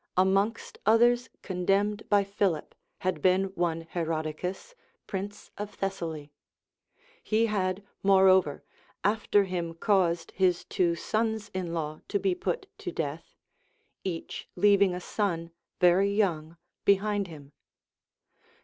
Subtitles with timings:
[0.17, 4.73] Amongst others condemned by Philip, had been one Herodicus,
[5.05, 6.31] prince of Thessaly;
[7.23, 8.63] he had, moreover,
[9.03, 13.35] after him caused his two sons in law to be put to death,
[14.03, 17.51] each leaving a son very young behind him.